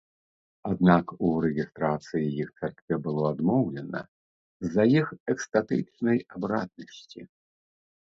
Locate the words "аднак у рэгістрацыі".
0.69-2.25